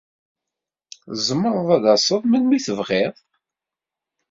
[1.15, 3.15] Tzemred ad d-tased melmi tebɣid.